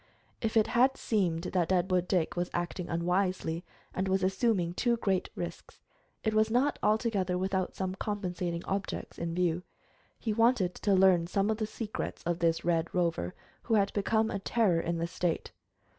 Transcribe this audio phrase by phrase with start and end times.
[0.41, 3.63] If it has seemed that Deadwood Dick was acting unwisely,
[3.93, 5.79] and was assuming too great risks,
[6.23, 9.61] it was not altogether without some compensating objects in view.
[10.17, 14.31] He wanted to learn some of the secrets of this Red Rover who had become
[14.31, 15.51] a terror in the State.